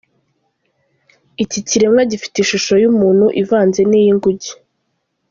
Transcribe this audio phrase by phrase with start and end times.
[1.43, 4.51] Iki kiremwa gifite ishusho y’umuntu ivanze n’iy’inguge.